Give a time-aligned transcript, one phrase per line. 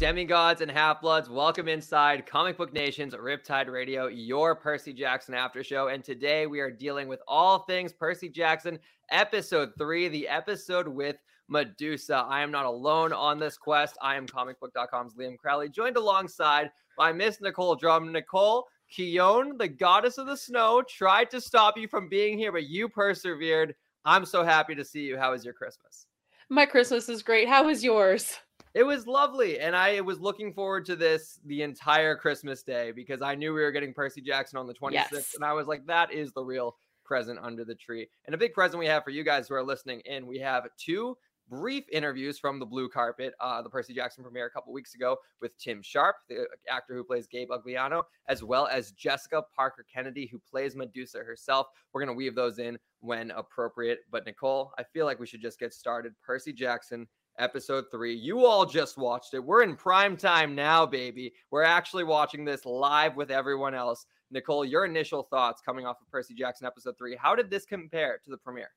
[0.00, 1.28] Demigods and half bloods.
[1.28, 5.88] Welcome inside Comic Book Nation's Riptide Radio, your Percy Jackson after show.
[5.88, 8.78] And today we are dealing with all things Percy Jackson,
[9.10, 11.16] episode three, the episode with
[11.48, 12.24] Medusa.
[12.26, 13.98] I am not alone on this quest.
[14.00, 18.10] I am comicbook.com's Liam Crowley, joined alongside by Miss Nicole Drum.
[18.10, 22.70] Nicole, Khione, the goddess of the snow, tried to stop you from being here, but
[22.70, 23.74] you persevered.
[24.06, 25.18] I'm so happy to see you.
[25.18, 26.06] How was your Christmas?
[26.48, 27.50] My Christmas is great.
[27.50, 28.38] How was yours?
[28.74, 29.58] It was lovely.
[29.58, 33.62] And I was looking forward to this the entire Christmas day because I knew we
[33.62, 34.92] were getting Percy Jackson on the 26th.
[35.12, 35.34] Yes.
[35.34, 38.08] And I was like, that is the real present under the tree.
[38.26, 40.26] And a big present we have for you guys who are listening in.
[40.26, 41.16] We have two
[41.48, 45.16] brief interviews from the blue carpet, uh, the Percy Jackson premiere a couple weeks ago
[45.40, 50.26] with Timm Sharp, the actor who plays Gabe Ugliano, as well as Jessica Parker Kennedy,
[50.26, 51.66] who plays Medusa herself.
[51.92, 53.98] We're going to weave those in when appropriate.
[54.12, 56.14] But Nicole, I feel like we should just get started.
[56.24, 57.08] Percy Jackson
[57.40, 58.14] episode three.
[58.14, 59.44] You all just watched it.
[59.44, 61.32] We're in prime time now, baby.
[61.50, 64.06] We're actually watching this live with everyone else.
[64.30, 67.16] Nicole, your initial thoughts coming off of Percy Jackson episode three.
[67.16, 68.70] How did this compare to the premiere?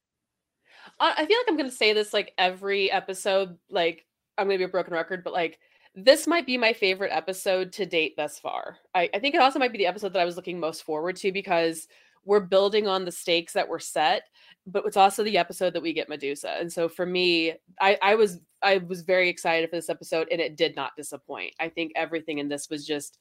[0.99, 3.57] I feel like I'm going to say this like every episode.
[3.69, 4.05] Like,
[4.37, 5.59] I'm going to be a broken record, but like,
[5.95, 8.77] this might be my favorite episode to date thus far.
[8.95, 11.17] I, I think it also might be the episode that I was looking most forward
[11.17, 11.87] to because
[12.25, 14.23] we're building on the stakes that were set,
[14.65, 16.55] but it's also the episode that we get Medusa.
[16.59, 20.39] And so for me, I, I was I was very excited for this episode and
[20.39, 21.53] it did not disappoint.
[21.59, 23.19] I think everything in this was just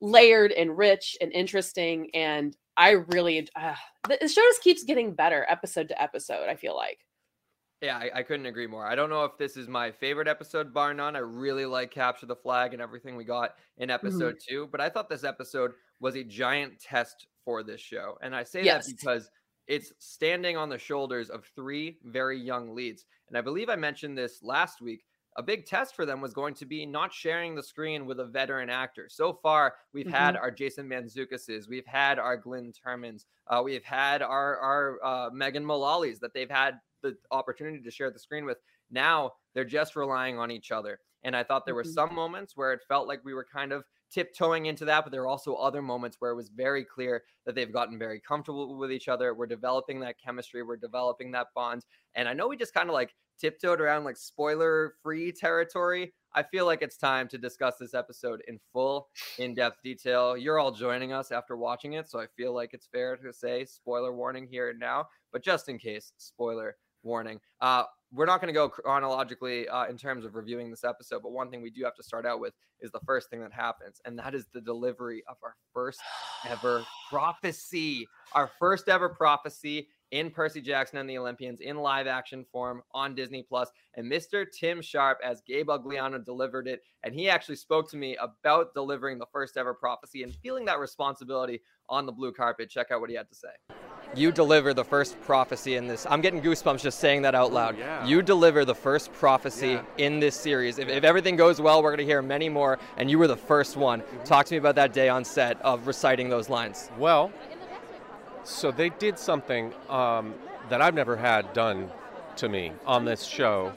[0.00, 3.74] layered and rich and interesting and I really uh,
[4.08, 6.98] the show just keeps getting better episode to episode, I feel like.
[7.82, 8.86] Yeah, I, I couldn't agree more.
[8.86, 11.14] I don't know if this is my favorite episode, bar none.
[11.14, 14.88] I really like Capture the Flag and everything we got in episode two, but I
[14.88, 18.18] thought this episode was a giant test for this show.
[18.22, 18.86] And I say Yes.
[18.86, 19.30] that because
[19.66, 23.04] it's standing on the shoulders of three very young leads.
[23.28, 25.04] And I believe I mentioned this last week.
[25.38, 28.24] A big test for them was going to be not sharing the screen with a
[28.24, 29.06] veteran actor.
[29.10, 34.22] So far, we've had our Jason Mantzoukases, we've had our Glynn Turmans, uh, we've had
[34.22, 38.56] our our uh, Megan Mullally's that they've had the opportunity to share the screen with.
[38.90, 41.00] Now they're just relying on each other.
[41.22, 41.92] And I thought there were Mhm.
[41.92, 43.84] some moments where it felt like we were kind of
[44.16, 47.54] tiptoeing into that, but there are also other moments where it was very clear that
[47.54, 49.34] they've gotten very comfortable with each other.
[49.34, 51.84] We're developing that chemistry, we're developing that bond.
[52.14, 56.14] And I know we just kind of like tiptoed around like spoiler free territory.
[56.34, 60.34] I feel like it's time to discuss this episode in full, in depth detail.
[60.34, 63.66] You're all joining us after watching it, so I feel like it's fair to say
[63.66, 67.38] spoiler warning here and now, but just in case, spoiler warning.
[67.60, 67.84] Uh,
[68.16, 71.50] we're not going to go chronologically uh, in terms of reviewing this episode, but one
[71.50, 74.18] thing we do have to start out with is the first thing that happens, and
[74.18, 76.00] that is the delivery of our first
[76.48, 78.08] ever prophecy.
[78.32, 83.14] Our first ever prophecy in Percy Jackson and the Olympians in live action form on
[83.14, 83.70] Disney Plus.
[83.94, 84.46] And Mr.
[84.50, 86.82] Timm Sharp, as Gabe Ugliano, delivered it.
[87.02, 90.78] And he actually spoke to me about delivering the first ever prophecy and feeling that
[90.78, 92.68] responsibility on the blue carpet.
[92.70, 93.48] Check out what he had to say.
[94.14, 96.06] You deliver the first prophecy in this.
[96.08, 97.76] I'm getting goosebumps just saying that out loud.
[97.76, 98.06] yeah.
[98.06, 99.82] You deliver the first prophecy Yeah.
[99.98, 100.78] in this series.
[100.78, 102.78] If, if everything goes well, we're going to hear many more.
[102.96, 104.00] And you were the first one.
[104.02, 104.22] Mm-hmm.
[104.24, 106.90] Talk to me about that day on set of reciting those lines.
[106.98, 107.32] Well,
[108.46, 110.34] so they did something um,
[110.68, 111.90] that I've never had done
[112.36, 113.72] to me on this show,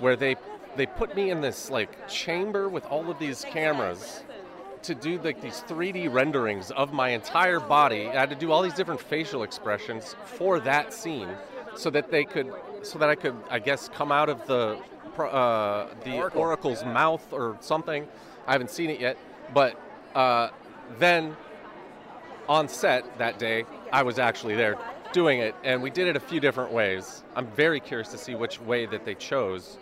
[0.00, 0.36] where they
[0.76, 4.22] they put me in this like chamber with all of these cameras
[4.82, 8.08] to do like these 3D renderings of my entire body.
[8.08, 11.28] I had to do all these different facial expressions for that scene,
[11.76, 12.52] so that they could,
[12.82, 14.78] so that I could, I guess, come out of the
[15.18, 18.08] uh, the oracle's mouth or something.
[18.46, 19.18] I haven't seen it yet,
[19.54, 19.78] but
[20.14, 20.48] uh,
[20.98, 21.36] then
[22.48, 24.76] on set that day, I was actually there
[25.12, 27.24] doing it, and we did it a few different ways.
[27.34, 29.78] I'm very curious to see which way that they chose.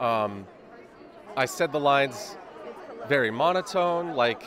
[0.00, 0.46] Um,
[1.36, 2.36] I said the lines
[3.08, 4.42] very monotone, like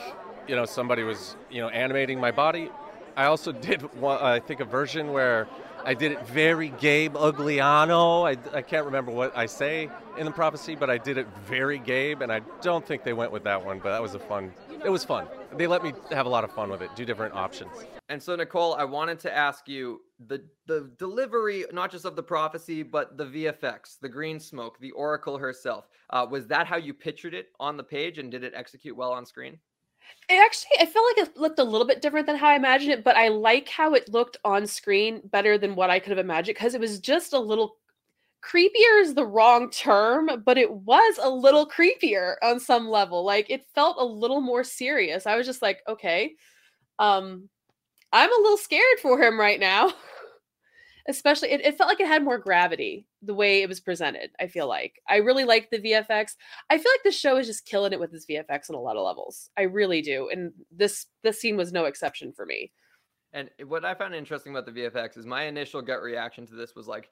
[0.47, 2.69] you know somebody was you know animating my body.
[3.15, 5.47] I also did one, I think a version where
[5.85, 8.27] I did it very Gabe Ugliano.
[8.27, 11.79] I, I can't remember what I say in the prophecy, but I did it very
[11.79, 13.79] Gabe, and I don't think they went with that one.
[13.79, 14.53] But that was a fun.
[14.83, 15.27] It was fun.
[15.57, 16.89] They let me have a lot of fun with it.
[16.95, 17.71] Do different options.
[18.07, 22.23] And so, Nicole, I wanted to ask you the the delivery not just of the
[22.23, 26.93] prophecy but the vfx the green smoke the oracle herself uh, was that how you
[26.93, 29.57] pictured it on the page and did it execute well on screen
[30.27, 32.91] it actually i felt like it looked a little bit different than how i imagined
[32.91, 36.17] it but i like how it looked on screen better than what i could have
[36.17, 37.77] imagined because it was just a little
[38.41, 43.49] creepier is the wrong term but it was a little creepier on some level like
[43.49, 45.25] it felt a little more serious.
[45.25, 46.33] I was just like okay
[46.99, 47.49] um
[48.11, 49.91] i'm a little scared for him right now.
[51.07, 54.47] Especially it, it, felt like it had more gravity the way it was presented i
[54.47, 55.01] feel like.
[55.07, 56.35] I really like the vfx
[56.69, 58.95] i feel like the show is just killing it with this vfx on a lot
[58.95, 59.49] of levels.
[59.57, 62.71] I really do and this this scene was no exception for me.
[63.33, 66.73] And what i found interesting about the vfx is my initial gut reaction to this
[66.75, 67.09] was like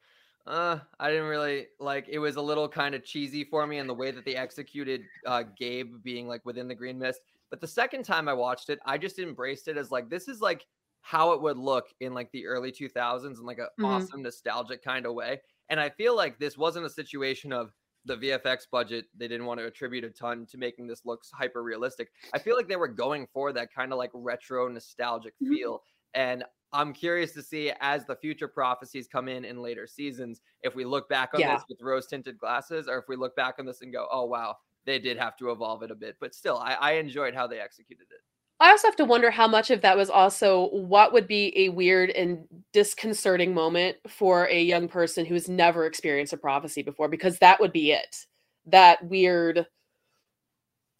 [0.47, 3.89] uh, I didn't really like it was a little kind of cheesy for me and
[3.89, 7.21] the way that they executed uh, Gabe being like within the green mist.
[7.49, 10.41] But the second time I watched it, I just embraced it as like this is
[10.41, 10.65] like
[11.01, 13.85] how it would look in like the early 2000s in like a mm-hmm.
[13.85, 15.39] awesome nostalgic kind of way.
[15.69, 17.71] And I feel like this wasn't a situation of
[18.05, 21.61] the VFX budget, they didn't want to attribute a ton to making this look hyper
[21.61, 22.09] realistic.
[22.33, 25.53] I feel like they were going for that kind of like retro nostalgic mm-hmm.
[25.53, 25.83] feel.
[26.13, 30.75] And I'm curious to see as the future prophecies come in in later seasons, if
[30.75, 31.55] we look back on yeah.
[31.55, 34.25] this with rose tinted glasses, or if we look back on this and go, oh,
[34.25, 34.55] wow,
[34.85, 36.17] they did have to evolve it a bit.
[36.19, 38.21] But still, I, I enjoyed how they executed it.
[38.59, 41.69] I also have to wonder how much of that was also what would be a
[41.69, 47.37] weird and disconcerting moment for a young person who's never experienced a prophecy before, because
[47.37, 48.25] that would be it.
[48.65, 49.67] That weird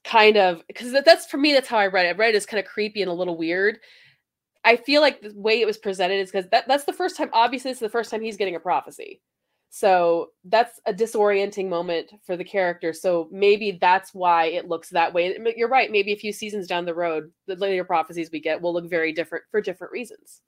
[0.04, 2.10] kind of because that's for me, that's how I read it.
[2.10, 3.80] I read it as kind of creepy and a little weird.
[4.68, 7.30] I feel like the way it was presented is because that, that's the first time,
[7.32, 9.22] obviously, it's the first time he's getting a prophecy.
[9.70, 12.92] So that's a disorienting moment for the character.
[12.92, 15.38] So maybe that's why it looks that way.
[15.56, 15.90] You're right.
[15.90, 19.14] Maybe a few seasons down the road, the later prophecies we get will look very
[19.14, 20.42] different for different reasons.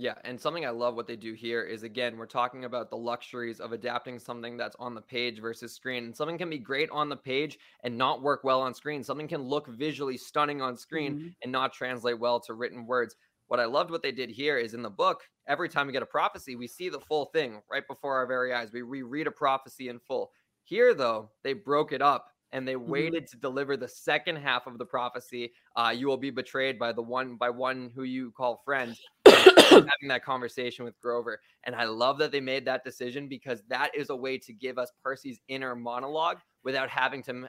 [0.00, 2.96] Yeah, and something I love what they do here is again, we're talking about the
[2.96, 6.04] luxuries of adapting something that's on the page versus screen.
[6.04, 9.02] And something can be great on the page and not work well on screen.
[9.02, 11.28] Something can look visually stunning on screen mm-hmm.
[11.42, 13.16] and not translate well to written words.
[13.48, 16.02] What I loved what they did here is in the book, every time we get
[16.02, 18.72] a prophecy, we see the full thing right before our very eyes.
[18.72, 20.30] We reread a prophecy in full.
[20.64, 22.90] Here, though, they broke it up and they mm-hmm.
[22.90, 25.52] waited to deliver the second half of the prophecy.
[25.76, 28.96] Uh, you will be betrayed by the one by one who you call friend.
[29.70, 33.90] having that conversation with Grover, and I love that they made that decision because that
[33.94, 37.48] is a way to give us Percy's inner monologue without having to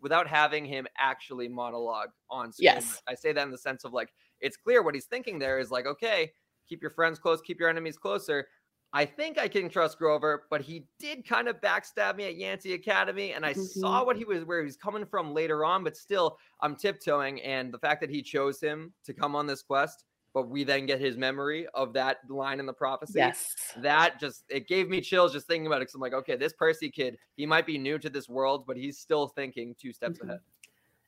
[0.00, 2.66] without having him actually monologue on screen.
[2.66, 4.12] Yes, I say that in the sense of like
[4.44, 6.30] it's clear what he's thinking there is like, okay,
[6.68, 8.46] keep your friends close, keep your enemies closer.
[8.92, 12.74] I think I can trust Grover, but he did kind of backstab me at Yancey
[12.74, 13.62] Academy, and I mm-hmm.
[13.80, 15.82] saw what he was where he was coming from later on.
[15.82, 19.62] But still, I'm tiptoeing, and the fact that he chose him to come on this
[19.62, 23.14] quest, but we then get his memory of that line in the prophecy.
[23.16, 25.86] Yes, that just it gave me chills just thinking about it.
[25.86, 28.76] Cause I'm like, okay, this Percy kid, he might be new to this world, but
[28.76, 30.28] he's still thinking two steps mm-hmm.
[30.28, 30.40] ahead.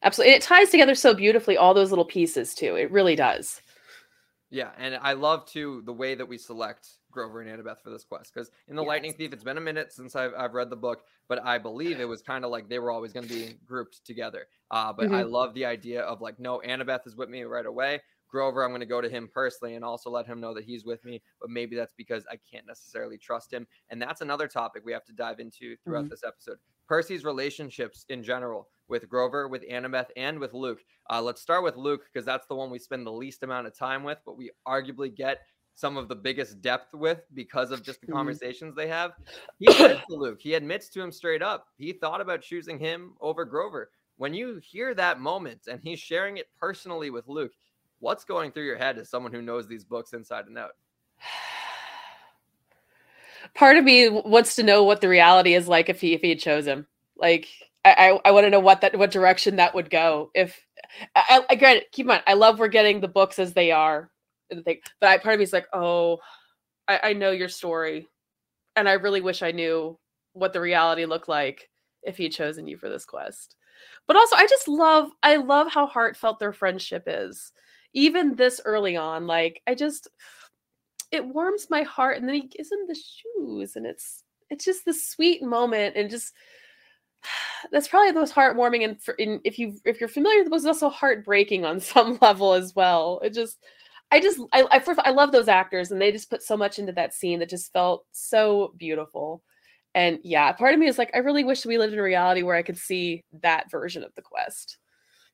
[0.02, 0.34] Absolutely.
[0.34, 2.76] And it ties together so beautifully, all those little pieces too.
[2.76, 3.60] It really does.
[4.50, 8.04] Yeah, and I love too the way that we select Grover and Annabeth for this
[8.04, 8.88] quest because in the yes.
[8.88, 11.98] Lightning Thief, it's been a minute since I've, I've read the book, but I believe
[11.98, 14.46] it was kind of like they were always going to be grouped together.
[14.70, 15.14] Uh, but mm-hmm.
[15.14, 18.00] I love the idea of like, no, Annabeth is with me right away.
[18.28, 20.84] Grover, I'm going to go to him personally and also let him know that he's
[20.84, 21.22] with me.
[21.40, 23.66] But maybe that's because I can't necessarily trust him.
[23.90, 26.10] And that's another topic we have to dive into throughout mm-hmm.
[26.10, 26.58] this episode.
[26.88, 30.80] Percy's relationships in general with Grover, with Annabeth, and with Luke.
[31.10, 33.76] Uh, let's start with Luke because that's the one we spend the least amount of
[33.76, 35.40] time with, but we arguably get
[35.76, 38.16] some of the biggest depth with because of just the mm-hmm.
[38.16, 39.12] conversations they have.
[39.58, 43.12] He says to Luke, he admits to him straight up, he thought about choosing him
[43.20, 43.90] over Grover.
[44.16, 47.52] When you hear that moment and he's sharing it personally with Luke,
[47.98, 50.70] what's going through your head as someone who knows these books inside and out?
[53.54, 56.30] Part of me wants to know what the reality is like if he if he
[56.30, 56.86] had chose him.
[57.16, 57.48] Like
[57.90, 60.30] I, I, want to know what that what direction that would go.
[60.34, 60.60] If
[61.14, 64.10] I, I get keep in mind, I love we're getting the books as they are,
[64.50, 64.80] and thing.
[65.00, 66.18] but I, part of me is like, oh,
[66.88, 68.08] I, I know your story,
[68.74, 69.98] and I really wish I knew
[70.32, 71.68] what the reality looked like
[72.02, 73.56] if he had chosen you for this quest.
[74.06, 77.52] But also, I just love, I love how heartfelt their friendship is,
[77.92, 79.26] even this early on.
[79.26, 80.08] Like, I just,
[81.10, 84.84] it warms my heart, and then he gives him the shoes, and it's, it's just
[84.84, 86.32] the sweet moment, and just
[87.72, 90.66] that's probably the most heartwarming and in, if you if you're familiar with it was
[90.66, 93.20] also heartbreaking on some level as well.
[93.22, 93.58] It just
[94.12, 96.78] i just I, I first i love those actors and they just put so much
[96.78, 99.42] into that scene that just felt so beautiful.
[99.94, 102.42] And yeah part of me is like i really wish we lived in a reality
[102.42, 104.78] where i could see that version of the quest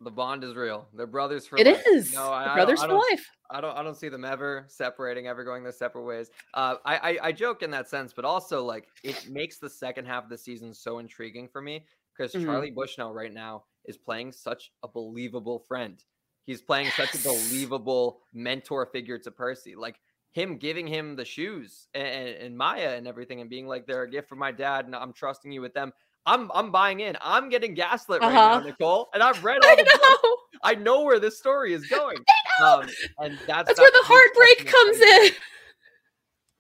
[0.03, 0.89] The bond is real.
[0.95, 1.83] They're brothers for It life.
[1.87, 2.13] is.
[2.13, 3.27] No, I, I brothers for life.
[3.51, 3.77] I don't.
[3.77, 6.31] I don't see them ever separating, ever going their separate ways.
[6.55, 10.07] Uh, I, I I joke in that sense, but also like it makes the second
[10.07, 12.45] half of the season so intriguing for me because Mhm.
[12.45, 16.03] Charlie Bushnell right now is playing such a believable friend.
[16.45, 19.75] He's playing such a believable mentor figure to Percy.
[19.75, 20.01] Like
[20.33, 24.11] him giving him the shoes and, and Maia and everything, and being like, "They're a
[24.11, 25.93] gift from my dad, and I'm trusting you with them."
[26.27, 27.17] I'm I'm buying in.
[27.21, 28.67] I'm getting gaslit right now, Uh-huh.
[28.67, 29.99] Nicole, and I've read all I the books.
[30.23, 30.37] know.
[30.65, 32.19] I know where this story is going.
[32.61, 32.81] Know.
[32.83, 32.89] Um,
[33.21, 35.31] and that's That's where the heartbreak comes in.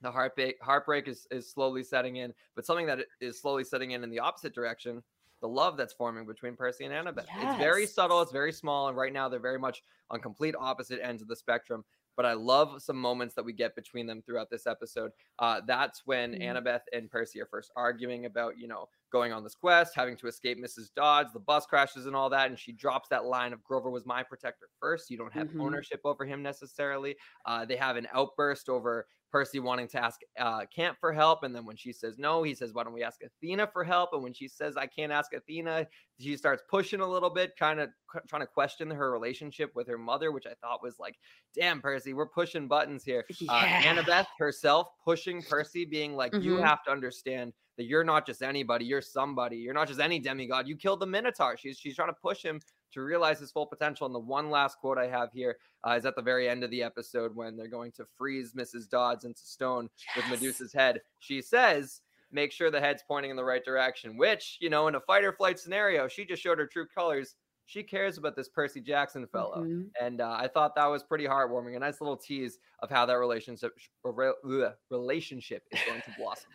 [0.00, 4.02] The heartbreak heartbreak is, is slowly setting in, but something that is slowly setting in
[4.02, 5.02] in the opposite direction.
[5.42, 7.26] The love that's forming between Percy and Annabeth.
[7.40, 8.23] It's very subtle.
[8.23, 11.37] It's very small, and right now they're very much on complete opposite ends of the
[11.37, 11.85] spectrum.
[12.16, 15.12] But I love some moments that we get between them throughout this episode.
[15.38, 16.42] Uh, that's when Mhm.
[16.42, 20.26] Annabeth and Percy are first arguing about, you know, going on this quest, having to
[20.26, 20.90] escape Mrs.
[20.95, 22.49] Dodds, the bus crashes and all that.
[22.49, 25.11] And she drops that line of Grover was my protector first.
[25.11, 25.61] You don't have Mhm.
[25.61, 27.16] ownership over him necessarily.
[27.45, 31.43] Uh, they have an outburst over Percy wanting to ask uh, Camp for help.
[31.43, 34.11] And then when she says no, he says, Why don't we ask Athena for help?
[34.12, 35.87] And when she says, I can't ask Athena,
[36.21, 37.89] she starts pushing a little bit, kind of
[38.29, 41.17] trying to question her relationship with her mother, which I thought was like,
[41.55, 43.25] Damn, Percy, we're pushing buttons here.
[43.49, 43.95] Uh, Yeah.
[43.95, 46.62] Annabeth herself pushing Percy, being like, You Mhm.
[46.65, 49.57] have to understand that you're not just anybody, you're somebody.
[49.57, 50.69] You're not just any demigod.
[50.69, 51.57] You killed the Minotaur.
[51.57, 52.61] She's she's trying to push him
[52.92, 54.06] to realize his full potential.
[54.06, 55.56] And the one last quote I have here
[55.87, 58.88] uh, is at the very end of the episode when they're going to freeze Mrs.
[58.88, 61.00] Dodds into stone with Medusa's head.
[61.20, 64.94] She says, "Make sure the head's pointing in the right direction." Which you know, in
[64.94, 67.37] a fight or flight scenario, she just showed her true colors.
[67.66, 69.62] She cares about this Percy Jackson fellow.
[69.64, 69.90] Mhm.
[70.00, 71.76] And uh, I thought that was pretty heartwarming.
[71.76, 73.72] A nice little tease of how that relationship
[74.04, 76.50] re- ugh, relationship is going to blossom.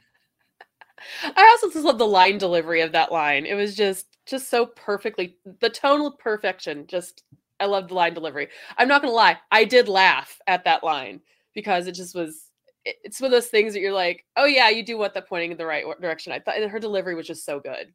[1.24, 3.46] I also just love the line delivery of that line.
[3.46, 6.86] It was just just so perfectly the tonal perfection.
[6.88, 7.24] Just
[7.60, 8.50] I love the line delivery.
[8.78, 11.22] I'm not gonna lie, I did laugh at that line
[11.54, 12.50] because it just was.
[12.86, 15.28] it- It's one of those things that you're like, oh yeah, you do want that
[15.30, 16.34] pointing in the right direction.
[16.34, 17.94] I thought her delivery was just so good.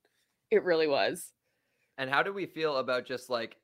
[0.51, 1.33] It really was.
[1.99, 3.57] And how do we feel about just like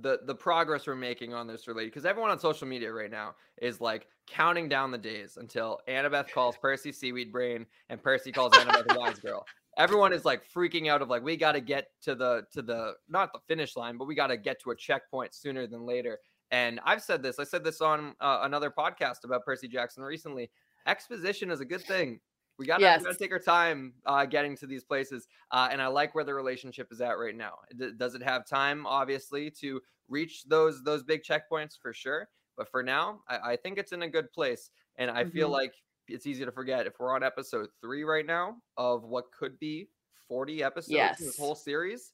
[0.00, 1.92] the the progress we're making on this related?
[1.92, 6.30] Because everyone on social media right now is like counting down the days until Annabeth
[6.30, 9.46] calls Percy seaweed brain and Percy calls Annabeth wise girl.
[9.76, 12.94] Everyone is like freaking out of like we got to get to the to the
[13.08, 16.18] not the finish line, but we got to get to a checkpoint sooner than later.
[16.50, 17.38] And I've said this.
[17.38, 20.50] I said this on uh, another podcast about Percy Jackson recently.
[20.86, 22.20] Exposition is a good thing.
[22.58, 23.02] We got Yes.
[23.04, 25.28] to take our time uh, getting to these places.
[25.50, 27.58] Uh, and I like where the relationship is at right now.
[27.76, 32.28] D- does it have time, obviously, to reach those those big checkpoints for sure?
[32.56, 34.70] But for now, I, I think it's in a good place.
[34.96, 35.52] And I feel Mhm.
[35.52, 35.74] like
[36.08, 39.90] it's easy to forget if we're on episode three right now of what could be
[40.26, 42.12] 40 episodes in this whole series.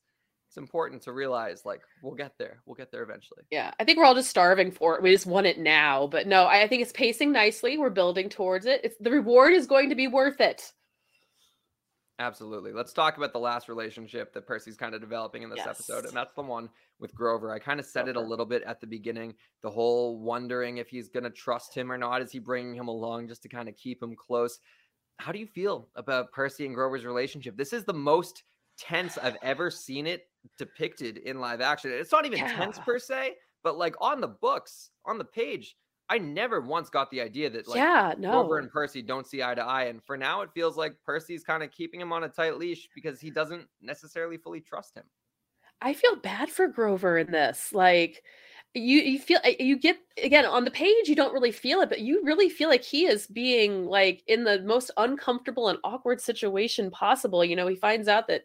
[0.54, 2.61] It's important to realize like we'll get there.
[2.64, 3.42] We'll get there eventually.
[3.50, 5.02] Yeah, I think we're all just starving for it.
[5.02, 6.06] We just want it now.
[6.06, 7.76] But no, I I think it's pacing nicely.
[7.76, 8.80] We're building towards it.
[8.84, 10.73] It's the reward is going to be worth it.
[12.20, 12.70] Absolutely.
[12.70, 16.14] Let's talk about the last relationship that Percy's kind of developing in this episode, and
[16.14, 16.68] that's the one
[17.00, 17.50] with Grover.
[17.50, 19.34] I kind of said it a little bit at the beginning.
[19.61, 22.23] The whole wondering if he's going to trust him or not.
[22.23, 24.61] Is he bringing him along just to kind of keep him close?
[25.18, 27.56] How do you feel about Percy and Grover's relationship?
[27.56, 28.44] This is the most
[28.78, 31.90] tense I've ever seen it depicted in live action.
[31.92, 35.76] It's not even tense per se, but like on the books, on the page,
[36.08, 38.30] I never once got the idea that like yeah, no.
[38.30, 39.84] Grover and Percy don't see eye to eye.
[39.84, 42.88] And for now, it feels like Percy's kind of keeping him on a tight leash
[42.94, 45.04] because he doesn't necessarily fully trust him.
[45.80, 47.72] I feel bad for Grover in this.
[47.72, 48.22] Like
[48.74, 51.88] you you feel uh, you get again on the page you don't really feel it
[51.88, 56.20] but you really feel like he is being like in the most uncomfortable and awkward
[56.20, 58.44] situation possible you know he finds out that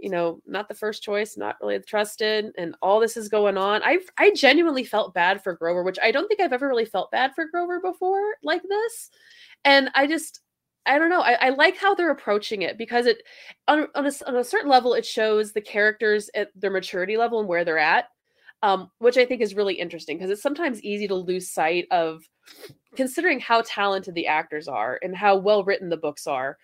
[0.00, 3.82] you know not the first choice not really trusted and all this is going on.
[3.82, 7.10] I i genuinely felt bad for grover which i don't think i've ever really felt
[7.10, 9.10] bad for grover before like this.
[9.64, 10.40] And i just
[10.86, 13.22] i don't know i, I like how they're approaching it because it
[13.68, 17.40] on, on, a, on a certain level it shows the characters at their maturity level
[17.40, 18.06] and where they're at
[18.62, 22.22] um, which i think is really interesting because it's sometimes easy to lose sight of
[22.96, 26.56] considering how talented the actors are and how well written the books are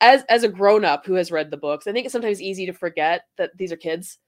[0.00, 2.72] as as a grown-up who has read the books i think it's sometimes easy to
[2.72, 4.18] forget that these are kids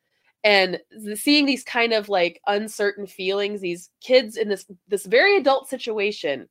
[0.44, 0.80] and
[1.14, 6.48] seeing these kind of like uncertain feelings these kids in this this very adult situation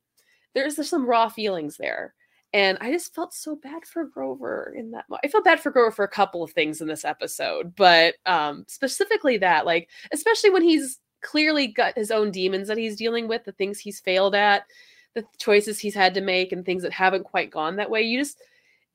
[0.54, 2.14] there's, there's some raw feelings there
[2.54, 5.04] and I just felt so bad for Grover in that.
[5.10, 8.14] mo- I felt bad for Grover for a couple of things in this episode, but
[8.24, 13.28] um, specifically that, like, especially when he's clearly got his own demons that he's dealing
[13.28, 14.64] with, the things he's failed at,
[15.14, 18.00] the choices he's had to make, and things that haven't quite gone that way.
[18.00, 18.40] You just,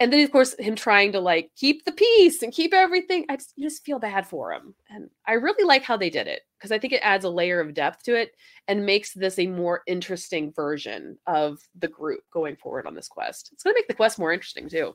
[0.03, 3.36] and then of course him trying to like keep the peace and keep everything i
[3.38, 4.75] just, just feel bad for him.
[4.89, 7.60] And i really like how they did it because i think it adds a layer
[7.62, 8.31] of depth to it
[8.67, 13.50] and makes this a more interesting version of the group going forward on this quest.
[13.53, 14.93] It's going to make the quest more interesting too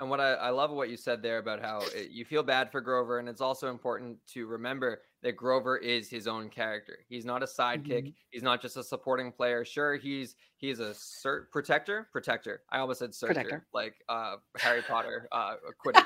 [0.00, 2.70] and what I, I love what you said there about how it, you feel bad
[2.72, 6.98] for Grover, and it's also important to remember that Grover is his own character.
[7.08, 7.86] He's not a sidekick.
[7.86, 8.10] Mm-hmm.
[8.30, 9.64] He's not just a supporting player.
[9.64, 12.62] Sure, he's he's a cert protector, protector.
[12.70, 13.66] I almost said searcher, protector.
[13.72, 16.04] like uh, Harry Potter, uh, Quidditch.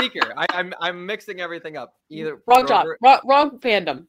[0.00, 0.34] Seeker.
[0.36, 1.94] I, am I'm, I'm mixing everything up.
[2.10, 4.06] Either wrong Grover, job, wrong, wrong fandom.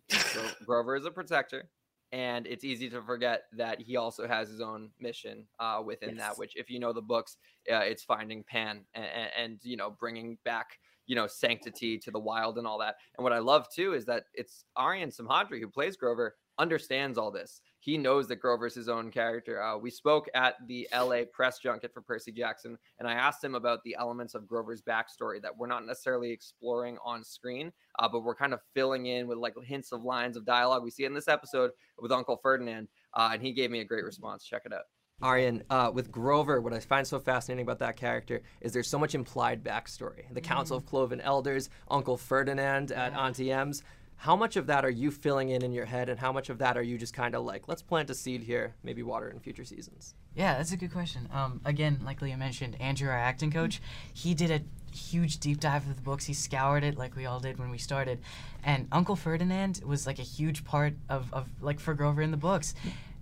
[0.66, 1.70] Grover is a protector
[2.16, 6.20] and it's easy to forget that he also has his own mission uh, within yes.
[6.20, 7.36] that which if you know the books
[7.70, 12.12] uh, it's finding pan and, and, and, you know bringing back you know sanctity to
[12.12, 15.60] the wild and all that and what i love too is that it's aryan simhadri
[15.60, 17.62] who plays grover understands all this.
[17.80, 19.62] He knows that Grover's his own character.
[19.62, 23.54] Uh, we spoke at the LA press junket for Percy Jackson, and I asked him
[23.54, 28.22] about the elements of Grover's backstory that we're not necessarily exploring on screen, uh, but
[28.22, 30.84] we're kind of filling in with like hints of lines of dialogue.
[30.84, 34.04] We see in this episode with Uncle Ferdinand, uh, and he gave me a great
[34.04, 34.46] response.
[34.46, 34.86] Check it out.
[35.22, 39.00] Aryan, uh, with Grover, what I find so fascinating about that character is there's so
[39.00, 40.24] much implied backstory.
[40.34, 43.82] The mm Council of Cloven Elders, Uncle Ferdinand at Auntie M's
[44.26, 46.58] how much of that are you filling in in your head and how much of
[46.58, 49.40] that are you just kind of like let's plant a seed here maybe water in
[49.40, 51.30] future seasons yeah that's a good question.
[51.32, 53.82] Um, again like leah mentioned andrew our acting coach
[54.14, 54.62] he did a
[54.96, 56.26] huge deep dive of the books.
[56.26, 58.22] He scoured it like we all did when we started.
[58.64, 62.38] And uncle ferdinand was like a huge part of, of like for grover in the
[62.38, 62.74] books.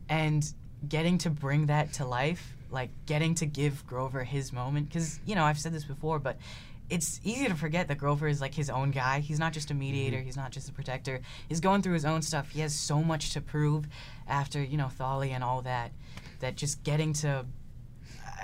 [0.07, 0.45] And
[0.87, 5.33] getting to bring that to life like getting to give grover his moment because you
[5.33, 6.37] know i've said this before but
[6.89, 9.19] it's easy to forget that Grover is like his own guy.
[9.19, 10.17] He's not just a mediator.
[10.17, 10.25] Mm-hmm.
[10.25, 11.21] He's not just a protector.
[11.47, 12.51] He's going through his own stuff.
[12.51, 13.87] He has so much to prove
[14.27, 15.91] after you know Thali and all that.
[16.39, 17.45] That just getting to,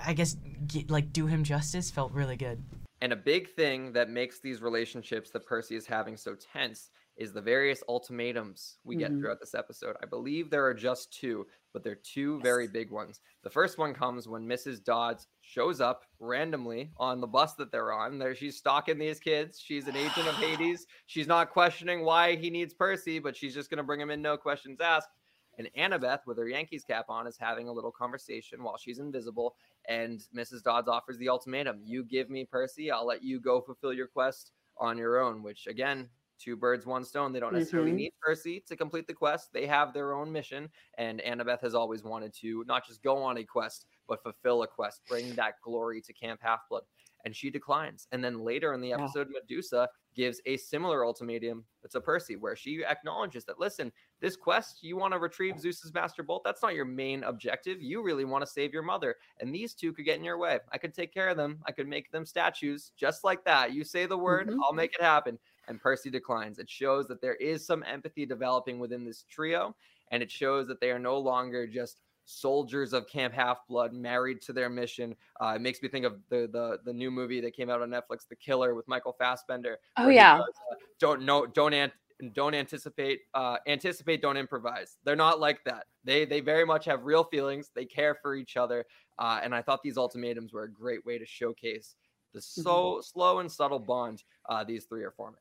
[0.06, 2.64] I guess, get, like do him justice felt really good.
[3.02, 7.34] And a big thing that makes these relationships that Percy is having so tense is
[7.34, 9.20] the various ultimatums we get mm-hmm.
[9.20, 9.98] throughout this episode.
[10.02, 12.44] I believe there are just two, but they're two yes.
[12.44, 13.20] very big ones.
[13.44, 14.82] The first one comes when Mrs.
[14.82, 18.20] Dodds shows up randomly on the bus that they're on.
[18.20, 19.60] There, she's stalking these kids.
[19.60, 20.88] She's an agent of Hades.
[21.08, 24.22] She's not questioning why he needs Percy, but she's just going to bring him in,
[24.22, 25.10] no questions asked.
[25.58, 29.58] And Annabeth, with her Yankees cap on, is having a little conversation while she's invisible.
[29.90, 30.64] And Mrs.
[30.64, 34.54] Dodds offers the ultimatum You give me Percy, I'll let you go fulfill your quest
[34.78, 36.08] on your own, which again,
[36.40, 37.32] two birds, one stone.
[37.32, 37.98] They don't necessarily mm-hmm.
[37.98, 39.52] need Percy to complete the quest.
[39.54, 40.70] They have their own mission.
[40.98, 44.68] And Annabeth has always wanted to not just go on a quest, but fulfill a
[44.68, 46.84] quest, bring that glory to Camp Half Blood.
[47.26, 48.08] And she declines.
[48.14, 49.40] And then later in the episode, yeah.
[49.42, 54.96] Medusa gives a similar ultimatum to Percy, where she acknowledges that, listen, this quest, you
[54.96, 57.82] want to retrieve Zeus's Master Bolt, that's not your main objective.
[57.82, 59.16] You really want to save your mother.
[59.42, 60.60] And these two could get in your way.
[60.72, 61.60] I could take care of them.
[61.66, 63.74] I could make them statues just like that.
[63.74, 64.64] You say the word, mm-hmm.
[64.64, 65.38] I'll make it happen
[65.70, 66.60] and Percy declines.
[66.60, 69.76] It shows that there is some empathy developing within this trio,
[70.12, 74.42] and it shows that they are no longer just soldiers of Camp Half Blood married
[74.44, 75.16] to their mission.
[75.42, 77.90] Uh, it makes me think of the, the the new movie that came out on
[77.90, 79.78] Netflix, The Killer, with Michael Fassbender.
[79.98, 80.38] Oh yeah.
[80.38, 81.46] Does, uh, don't know.
[81.46, 81.94] Don't ant-
[82.34, 87.06] don't anticipate uh, anticipate don't improvise they're not like that they they very much have
[87.06, 88.86] real feelings they care for each other
[89.20, 91.96] uh, and i thought these ultimatums were a great way to showcase
[92.34, 93.02] the so mm-hmm.
[93.02, 95.40] slow and subtle bond uh, these three are forming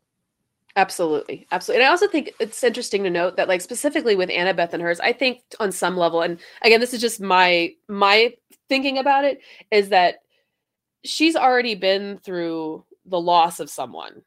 [0.79, 1.45] Absolutely.
[1.51, 1.83] Absolutely.
[1.83, 5.01] And I also think it's interesting to note that like specifically with Annabeth and hers,
[5.01, 8.33] I think on some level, and again, this is just my my
[8.69, 9.41] thinking about it,
[9.73, 10.21] is that
[11.05, 14.23] she's already been through the loss of someone.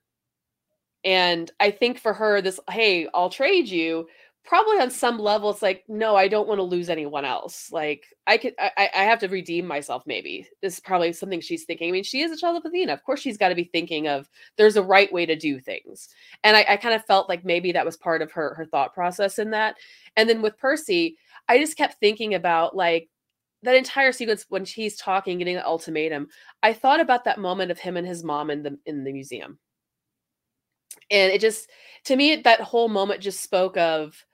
[1.06, 4.08] And I think for her, this, hey, I'll trade you
[4.44, 7.72] probably on some level it's like no i don't want to lose anyone else.
[7.72, 10.48] Like i could i, I have to redeem myself maybe.
[10.62, 11.90] This is probably something she's thinking.
[11.90, 12.94] I mean she is a child of athena.
[12.94, 16.10] Of course she's got to be thinking of there's a right way to do things.
[16.44, 18.94] And i, I kind of felt like maybe that was part of her her thought
[18.94, 19.76] process in that.
[20.16, 23.10] And then with percy i just kept thinking about like
[23.64, 26.28] that entire sequence when he's talking getting the ultimatum
[26.64, 29.60] i thought about that moment of him and his mom in the in the museum.
[31.10, 31.70] And it just
[32.06, 34.26] to me that whole moment just spoke of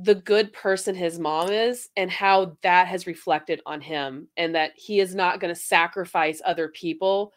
[0.00, 4.70] the good person his mom is and how that has reflected on him and that
[4.76, 7.32] he is not going to sacrifice other people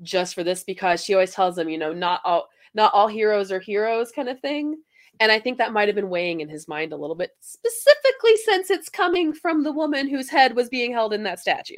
[0.00, 3.52] just for this because she always tells him you know not all not all heroes
[3.52, 4.76] are heroes kind of thing
[5.20, 8.36] and i think that might have been weighing in his mind a little bit specifically
[8.44, 11.76] since it's coming from the woman whose head was being held in that statue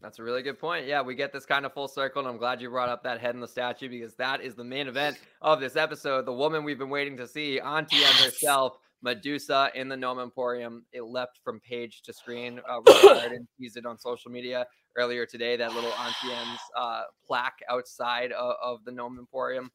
[0.00, 0.86] that's a really good point.
[0.86, 3.20] Yeah, we get this kind of full circle, and I'm glad you brought up that
[3.20, 6.24] head in the statue because that is the main event of this episode.
[6.24, 10.84] The woman we've been waiting to see, Auntie M herself, Medusa in the Gnome Emporium.
[10.92, 12.60] It leapt from page to screen.
[12.68, 15.56] Uh, Garden teased it on social media earlier today.
[15.56, 19.70] That little Auntie M's uh, plaque outside of, of the Gnome Emporium.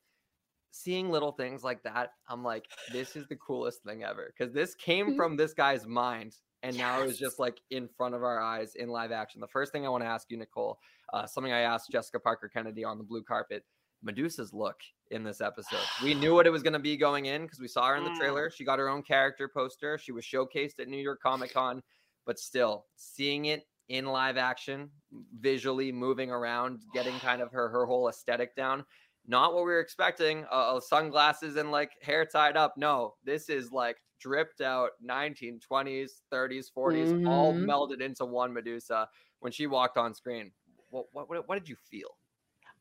[0.71, 4.73] Seeing little things like that, I'm like, this is the coolest thing ever because this
[4.75, 7.19] came from this guy's mind, and now it's Yes.
[7.19, 9.39] just like in front of our eyes in live action.
[9.39, 10.79] The first thing I want to ask you, Nicole,
[11.13, 13.63] uh, something I asked Jessica Parker Kennedy on the blue carpet.
[14.03, 14.77] Medusa's look
[15.11, 15.85] in this episode.
[16.03, 18.03] We knew what it was going to be going in because we saw her in
[18.03, 18.15] the Mm.
[18.19, 18.49] trailer.
[18.51, 19.97] She got her own character poster.
[19.97, 21.81] She was showcased at New York Comic Con,
[22.25, 24.89] but still seeing it in live action,
[25.39, 28.85] visually moving around, getting kind of her her whole aesthetic down.
[29.25, 30.45] Not what we were expecting.
[30.51, 32.75] Uh, uh, sunglasses and like hair tied up.
[32.77, 37.65] No, this is like dripped out 1920s, 30s, 40s, all Mhm.
[37.65, 40.51] melded into one Medusa when she walked on screen.
[40.89, 42.17] What what, what did you feel?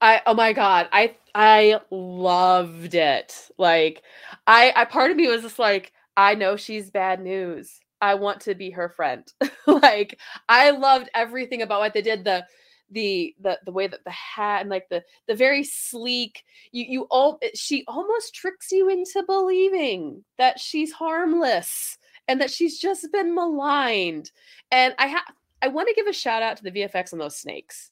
[0.03, 3.49] I oh my god, I I loved it.
[3.57, 4.03] Like
[4.47, 7.81] I I part of me was just like, I know she's bad news.
[8.01, 9.25] I want to be her friend.
[9.67, 12.25] like I loved everything about what they did.
[12.25, 12.45] The
[12.91, 17.03] the the the way that the hat and like the the very sleek you you
[17.11, 21.97] all she almost tricks you into believing that she's harmless
[22.29, 24.31] and that she's just been maligned
[24.71, 25.23] and i have
[25.63, 27.91] i want to give a shout out to the vfx on those snakes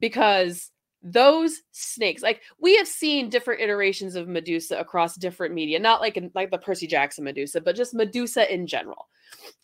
[0.00, 6.00] because those snakes like we have seen different iterations of medusa across different media not
[6.00, 9.08] like in like the percy jackson medusa but just medusa in general.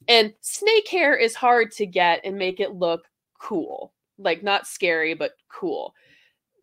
[0.09, 3.05] And snake hair is hard to get and make it look
[3.39, 5.95] cool like not scary but cool.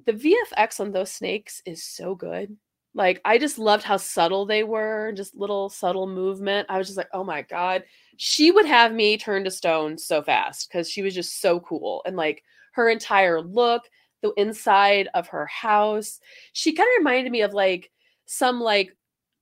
[0.05, 2.55] The vfx on those snakes is so good.
[2.93, 6.67] Like i just loved how subtle they were just little subtle movement.
[6.69, 7.85] I was just like oh my god.
[8.17, 12.01] She would have me turn to stone so fast because she was just so cool
[12.05, 13.83] and like her entire look
[14.25, 16.19] the inside of her house.
[16.53, 17.91] She kind of reminded me of like
[18.25, 18.95] some like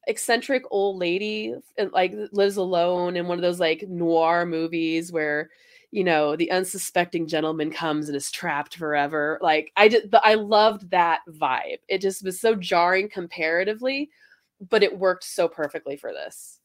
[0.07, 5.49] eccentric old lady and like lives alone in one of those like noir movies where
[5.91, 9.39] you know the unsuspecting gentleman comes and is trapped forever.
[9.41, 11.79] Like i just but i loved that vibe.
[11.87, 14.09] It just was so jarring comparatively
[14.69, 16.59] but it worked so perfectly for this.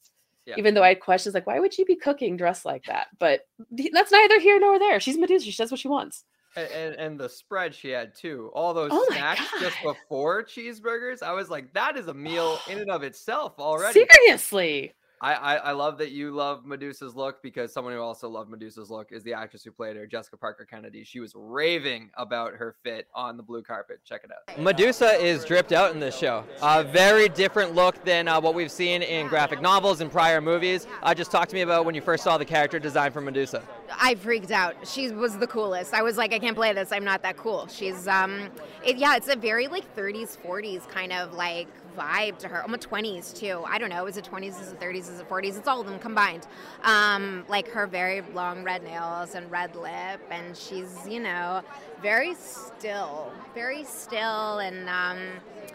[0.47, 0.55] Yeah.
[0.57, 3.09] even though i had questions like why would she be cooking dressed like that?
[3.19, 3.47] But
[3.93, 4.99] that's neither here nor there.
[4.99, 5.51] She's medusa.
[5.51, 6.25] She does what she wants
[6.59, 8.51] And, and, the spread she had too.
[8.55, 11.23] All those Oh snacks just before cheeseburgers.
[11.23, 14.07] I was like, that is a meal in and of itself already.
[14.11, 18.51] seriously I, I, I love that you love Medusa's look because someone who also loved
[18.51, 21.03] Medusa's look is the actress who played her, Jessica Parker Kennedy.
[21.03, 24.01] She was raving about her fit on the blue carpet.
[24.05, 24.61] Check it out.
[24.61, 26.45] Medusa is dripped out in this show.
[26.63, 30.87] A very different look than uh, what we've seen in graphic novels and prior movies.
[31.03, 33.63] Uh, just talk to me about when you first saw the character design for Medusa.
[34.01, 34.77] I freaked out.
[34.87, 35.95] She was the coolest.
[35.95, 36.93] I was like, I can't play this.
[36.93, 37.67] I'm not that cool.
[37.67, 38.51] She's um,
[38.85, 42.63] it, yeah, it's a very like 30s, 40s kind of like vibe to her.
[42.63, 43.65] I'm a 20s too.
[43.67, 44.07] I don't know.
[44.07, 44.61] Is it 20s?
[44.61, 45.13] Is it 30s?
[45.13, 45.59] Is it 40s?
[45.59, 46.47] It's all of them combined.
[46.83, 51.63] Um, like her very long red nails and red lip, and she's you know
[52.01, 55.19] very still, very still, and um,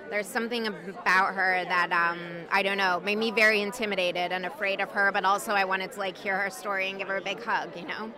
[0.09, 2.19] there's something about her that um,
[2.51, 5.91] I don't know made me very intimidated and afraid of her, but also I wanted
[5.93, 8.12] to like hear her story and give her a big hug, you know.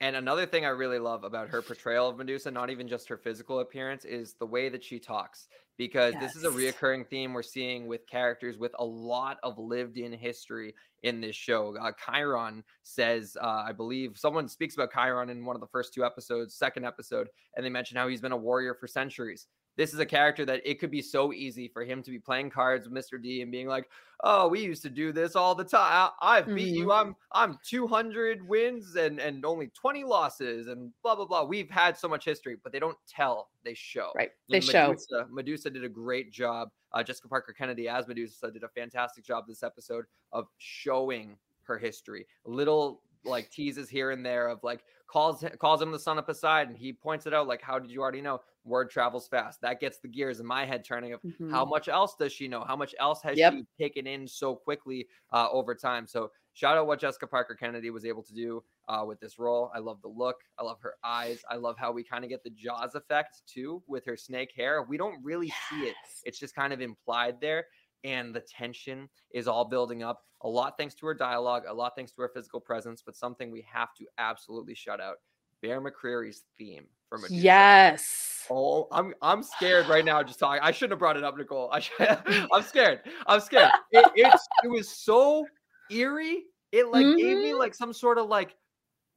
[0.00, 3.16] And another thing I really love about her portrayal of Medusa, not even just her
[3.16, 5.48] physical appearance, is the way that she talks.
[5.76, 6.74] Because this is a Yes.
[6.74, 11.34] reoccurring theme we're seeing with characters with a lot of lived in history in this
[11.34, 11.76] show.
[11.76, 15.92] Uh, Chiron says, uh, I believe someone speaks about Chiron in one of the first
[15.92, 19.48] two episodes, second episode, and they mention how he's been a warrior for centuries.
[19.76, 22.50] This is a character that it could be so easy for him to be playing
[22.50, 23.20] cards with Mr.
[23.20, 23.90] D and being like,
[24.22, 26.10] "Oh, we used to do this all the time.
[26.20, 26.92] I, I've beat you.
[26.92, 31.44] I'm I'm 200 wins and and only 20 losses and blah blah blah.
[31.44, 33.48] We've had so much history, but they don't tell.
[33.64, 34.12] They show.
[34.14, 36.70] right And they show Medusa, Medusa did a great job.
[36.92, 41.78] Uh, Jessica Parker Kennedy as Medusa did a fantastic job this episode of showing her
[41.78, 42.26] history.
[42.44, 46.70] Little like teases here and there of like calls calls him the son of Poseidon.
[46.70, 48.40] And he points it out like, how did you already know?
[48.64, 49.60] Word travels fast.
[49.60, 51.70] That gets the gears in my head turning of how Mhm.
[51.70, 52.64] much else does she know?
[52.64, 53.52] How much else has Yep.
[53.52, 56.06] she taken in so quickly uh, over time?
[56.06, 59.70] So shout out what Jessica Parker Kennedy was able to do uh, with this role.
[59.74, 60.42] I love the look.
[60.58, 61.42] I love her eyes.
[61.50, 64.82] I love how we kind of get the Jaws effect too with her snake hair.
[64.82, 65.96] We don't really see it.
[66.24, 67.66] It's just kind of implied there.
[68.04, 70.26] And the tension is all building up.
[70.42, 73.50] A lot thanks to her dialogue, a lot thanks to her physical presence, but something
[73.50, 75.16] we have to absolutely shut out.
[75.62, 76.86] Bear McCreary's theme
[77.30, 80.60] yes Oh, I'm I'm scared right now just talking.
[80.62, 81.70] I shouldn't have brought it up, Nicole.
[81.72, 81.94] I should,
[82.52, 83.00] I'm scared.
[83.26, 83.70] I'm scared.
[83.90, 85.46] It, it's it was so
[85.90, 86.44] eerie.
[86.70, 87.58] It like gave me Mhm.
[87.58, 88.54] like some sort of like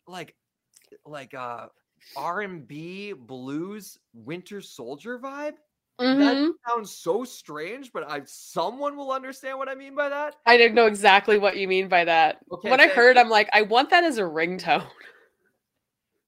[0.07, 0.33] like
[1.05, 1.67] like uh
[2.15, 5.55] R&B blues Winter Soldier vibe.
[5.99, 6.19] Mhm.
[6.19, 10.37] That sounds so strange, but I someone will understand what I mean by that.
[10.45, 12.37] I didn't know exactly what you mean by that.
[12.49, 13.21] Okay, when I heard, you.
[13.21, 14.87] I'm like, I want that as a ringtone.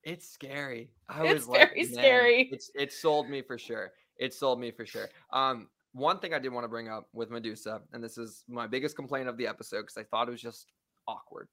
[0.03, 0.91] It's scary.
[1.09, 3.91] I It's was very "Man, scary." It's it sold me for sure.
[4.17, 5.09] It sold me for sure.
[5.31, 8.67] Um, one thing I did want to bring up with Medusa, and this is my
[8.67, 10.71] biggest complaint of the episode because I thought it was just
[11.07, 11.49] awkward.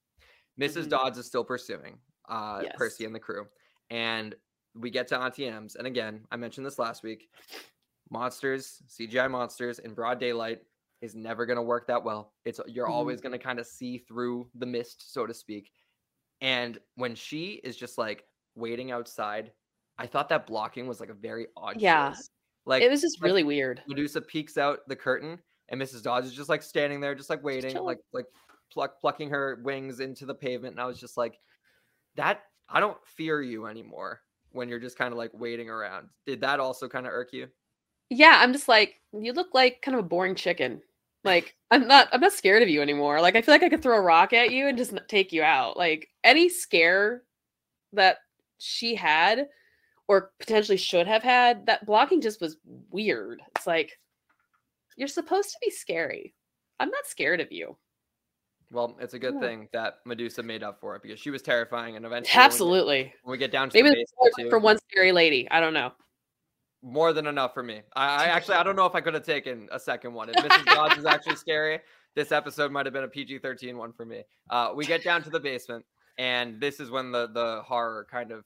[0.59, 0.91] missus Mhm.
[0.91, 2.75] Dodds is still pursuing uh, Yes.
[2.77, 3.47] Percy and the crew,
[3.91, 4.35] and
[4.75, 7.31] we get to Auntie M's, and again, I mentioned this last week.
[8.11, 10.63] Monsters, CGI monsters in broad daylight
[11.01, 12.35] is never going to work that well.
[12.45, 12.91] It's you're Mhm.
[12.93, 15.73] always going to kind of see through the mist, so to speak.
[16.41, 19.53] And when she is just like waiting outside,
[19.99, 22.11] I thought that blocking was like a very odd Yeah.
[22.11, 22.31] choice.
[22.65, 23.83] Like it was just like, really weird.
[23.87, 25.39] Medusa peeks out the curtain,
[25.69, 26.03] and Mrs.
[26.03, 27.87] Dodge is just like standing there, just like waiting, chilling.
[27.87, 28.27] like like
[28.73, 30.73] pluck plucking her wings into the pavement.
[30.75, 31.39] And I was just like,
[32.17, 36.09] that I don't fear you anymore when you're just kind of like waiting around.
[36.27, 37.47] Did that also kind of irk you?
[38.11, 40.83] Yeah, I'm just like, you look like kind of a boring chicken.
[41.25, 43.21] Like, I'm not I'm not scared of you anymore.
[43.21, 45.43] Like I feel like I could throw a rock at you and just take you
[45.43, 45.77] out.
[45.77, 47.23] Like any scare
[47.93, 48.19] that
[48.59, 49.49] she had
[50.09, 52.57] or potentially should have had, that blocking just was
[52.91, 53.41] weird.
[53.57, 53.99] It's like
[54.97, 56.35] you're supposed to be scary.
[56.79, 57.77] I'm not scared of you.
[58.73, 59.41] Well, it's a good Yeah.
[59.41, 62.43] thing that Medusa made up for it because she was terrifying, and eventually, when we
[62.43, 63.15] get- Absolutely.
[63.23, 65.49] when we get down to Maybe the there's basement too, for one scary lady.
[65.51, 65.93] I don't know.
[66.83, 67.83] more than enough for me.
[67.97, 70.29] I, I actually I don't know if I could have taken a second one.
[70.29, 70.65] If Mrs.
[70.67, 71.81] Dodds is actually scary,
[72.15, 74.23] this episode might have been a PG-13 one for me.
[74.51, 75.85] Uh, we get down to the basement,
[76.19, 78.45] and this is when the the horror kind of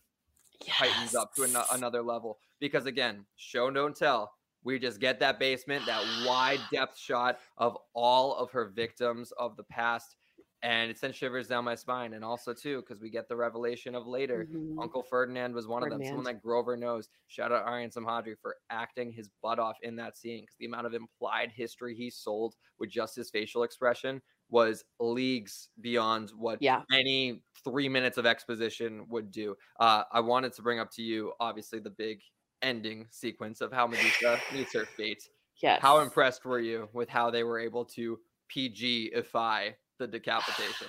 [0.68, 4.32] heightens up to an- another level because again, show don't tell.
[4.62, 9.56] We just get that basement, that wide depth shot of all of her victims of
[9.56, 10.16] the past,
[10.62, 12.12] and it sends shivers down my spine.
[12.12, 14.46] And also too, because we get the revelation of later.
[14.52, 14.76] Mhm.
[14.82, 16.00] Uncle Ferdinand was one of them.
[16.08, 17.08] Someone that Grover knows.
[17.28, 20.86] Shout out Aryan Simhadri for acting his butt off in that scene because the amount
[20.86, 26.82] of implied history he sold with just his facial expression was leagues beyond what Yeah.
[26.92, 29.56] any three minutes of exposition would do.
[29.78, 32.20] Uh, I wanted to bring up to you, obviously, the big
[32.62, 35.22] ending sequence of how Medusa meets her fate.
[35.62, 35.80] Yes.
[35.82, 40.88] How impressed were you with how they were able to PG-ify the decapitation?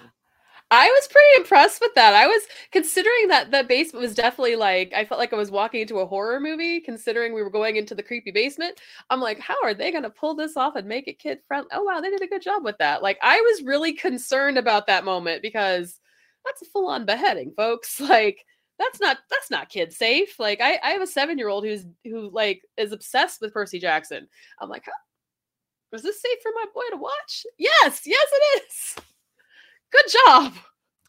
[0.73, 2.13] I was pretty impressed with that.
[2.13, 5.81] I was considering that the basement was definitely like I felt like I was walking
[5.81, 6.79] into a horror movie.
[6.79, 8.79] Considering we were going into the creepy basement,
[9.09, 11.69] I'm like, how are they going to pull this off and make it kid friendly?
[11.73, 13.03] Oh wow, they did a good job with that.
[13.03, 15.99] Like I was really concerned about that moment because
[16.45, 17.99] that's a full on beheading, folks.
[18.11, 18.45] Like
[18.79, 20.39] that's not that's not kid safe.
[20.39, 23.77] Like I I have a seven year old who's who like is obsessed with Percy
[23.79, 24.27] Jackson.
[24.59, 24.91] I'm like, huh?
[25.97, 27.45] Is this safe for my boy to watch?
[27.57, 28.95] Yes, yes it is.
[29.91, 30.53] Good job.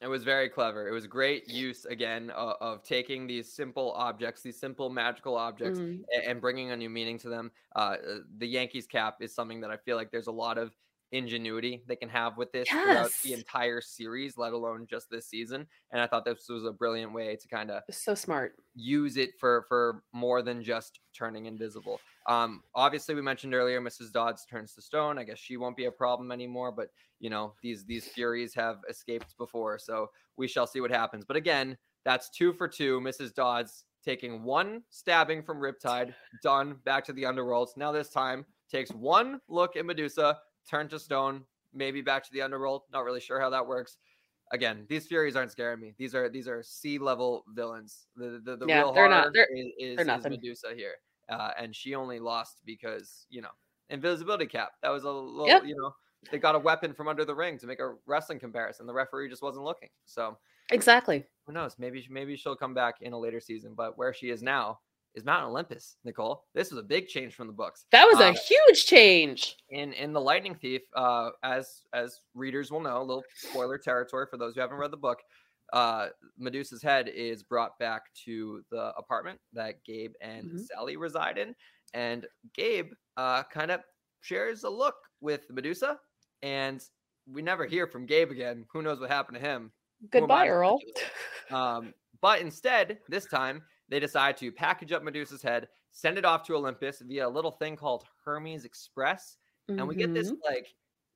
[0.01, 0.89] It was very clever.
[0.89, 5.79] It was great use again of, of taking these simple objects, these simple magical objects,
[5.79, 6.03] Mhm.
[6.13, 7.53] a- and bringing a new meaning to them.
[7.77, 10.77] Uh, uh, the Yankees cap is something that I feel like there's a lot of
[11.13, 15.69] ingenuity they can have with this throughout the entire series, let alone just this season.
[15.93, 18.57] And I thought this was a brilliant way to kind of So smart.
[18.75, 22.01] use it for for more than just turning invisible.
[22.27, 24.13] Um, obviously, we mentioned earlier, Mrs.
[24.13, 25.19] Dodds turns to stone.
[25.19, 26.71] I guess she won't be a problem anymore.
[26.73, 26.89] But
[27.21, 31.25] you know, these these Furies have escaped before, so we shall see what happens.
[31.25, 33.01] But again, that's two for two.
[33.01, 33.35] Mrs.
[33.35, 36.77] Dodds taking one stabbing from Riptide, done.
[36.85, 37.71] Back to the underworld.
[37.77, 42.43] Now this time takes one look at Medusa, turn to stone, maybe back to the
[42.43, 42.83] underworld.
[42.93, 43.97] Not really sure how that works.
[44.53, 45.95] Again, these Furies aren't scaring me.
[45.99, 48.07] These are these are sea level villains.
[48.17, 50.25] The the, the Yeah, real they're not- they're- is, is, they're is.
[50.25, 50.95] Medusa here,
[51.33, 53.51] uh, and she only lost because you know
[53.91, 54.73] invisibility cap.
[54.83, 55.65] That was a little Yep.
[55.67, 55.95] you know
[56.31, 58.87] they got a weapon from under the ring to make a wrestling comparison.
[58.87, 59.89] The referee just wasn't looking.
[60.07, 60.39] So
[60.71, 61.25] Exactly.
[61.47, 61.77] who knows?
[61.79, 63.75] Maybe maybe she'll come back in a later season.
[63.75, 64.79] But where she is now
[65.15, 65.97] is Mount Olympus.
[66.05, 67.85] Nicole, this was a big change from the books.
[67.93, 69.57] That was Uh, a huge change.
[69.71, 74.27] in in the lightning thief uh as as readers will know a little spoiler territory
[74.31, 75.19] for those who haven't read the book
[75.73, 76.09] uh
[76.39, 80.59] medusa's head is brought back to the apartment that gabe and Mhm.
[80.59, 81.55] sally reside in
[81.95, 83.81] and gabe uh kind of
[84.21, 85.99] shares a look with medusa
[86.43, 86.85] and
[87.27, 89.73] we never hear from gabe again who knows what happened to him
[90.13, 90.79] Who am I Goodbye, Earl.
[91.51, 96.45] Um, but instead, this time they decide to package up Medusa's head, send it off
[96.45, 99.39] to Olympus via a little thing called Hermes Express,
[99.77, 100.39] and we get this Mhm.
[100.45, 100.67] like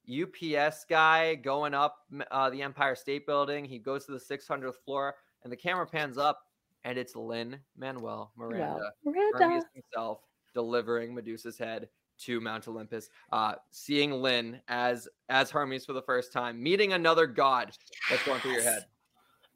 [0.09, 1.99] UPS guy going up
[2.31, 3.65] uh, the Empire State Building.
[3.65, 6.41] He goes to the 600th floor, and the camera pans up,
[6.85, 9.65] and it's Lin Manuel Miranda, Well, Miranda.
[9.75, 10.21] himself,
[10.55, 11.89] delivering Medusa's head
[12.19, 13.11] to Mount Olympus.
[13.33, 17.73] Uh, seeing Lynn as as Hermes for the first time, meeting another god
[18.09, 18.87] that's going through your head.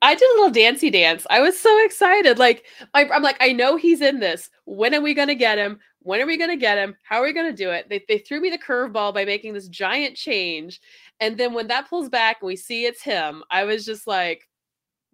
[0.02, 1.26] I did a little dancey dance.
[1.28, 2.38] I was so excited.
[2.38, 4.48] Like I, I'm like, I know he's in this.
[4.64, 5.78] When are we gonna get him?
[6.00, 6.96] When are we gonna get him?
[7.02, 7.88] How are we gonna do it?
[7.88, 10.80] They they threw me the curveball by making this giant change,
[11.20, 14.48] and then when that pulls back and we see it's him, I was just like,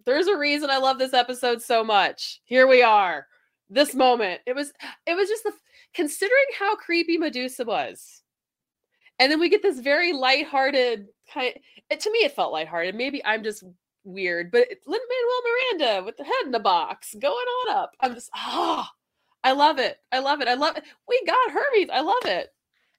[0.05, 2.41] there's a reason I love this episode so much.
[2.45, 3.27] Here we are.
[3.69, 4.39] This moment.
[4.45, 4.71] It was
[5.05, 5.51] it was just the
[5.93, 8.21] considering how creepy Medusa was.
[9.19, 11.53] And then we get this very lighthearted kind
[11.89, 12.95] to me it felt lighthearted.
[12.95, 13.65] Maybe I'm just
[14.07, 17.95] weird, but Lin Manuel Miranda with the head in the box going on up.
[17.99, 18.95] I'm just ah, oh,
[19.43, 19.97] I love it.
[20.11, 20.47] I love it.
[20.47, 20.83] I love it.
[21.07, 21.89] We got Hermes.
[21.91, 22.53] I love it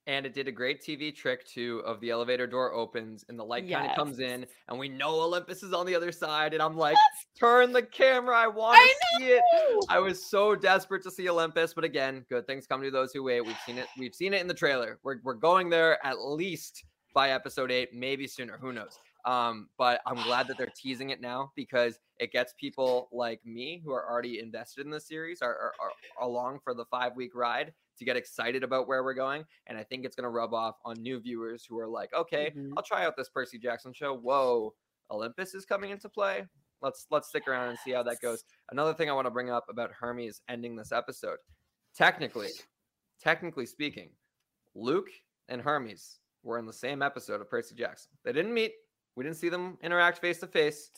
[0.08, 3.44] and it did a great TV trick too of the elevator door opens and the
[3.44, 3.78] light yes.
[3.78, 6.76] kind of comes in and we know Olympus is on the other side and I'm
[6.76, 7.26] like yes.
[7.38, 9.42] turn the camera I want to see it
[9.88, 13.22] I was so desperate to see Olympus but again good things come to those who
[13.22, 16.18] wait we've seen it we've seen it in the trailer we're, we're going there at
[16.18, 21.10] least by episode 8 maybe sooner who knows um, but I'm glad that they're teasing
[21.10, 25.42] it now because it gets people like me who are already invested in the series
[25.42, 29.14] are, are, are along for the five week ride to get excited about where we're
[29.14, 29.44] going.
[29.66, 32.52] And I think it's going to rub off on new viewers who are like, okay,
[32.56, 32.72] mm-hmm.
[32.76, 34.16] I'll try out this Percy Jackson show.
[34.16, 34.74] Whoa,
[35.10, 36.44] Olympus is coming into play.
[36.80, 38.44] Let's let's stick around and see how that goes.
[38.70, 41.38] Another thing I want to bring up about Hermes ending this episode.
[41.96, 42.50] Technically,
[43.20, 44.10] technically speaking,
[44.76, 45.08] Luke
[45.48, 48.12] and Hermes were in the same episode of Percy Jackson.
[48.24, 48.72] They didn't meet.
[49.18, 50.92] We didn't see them interact face to face.